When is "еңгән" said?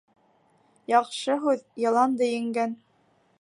2.31-2.75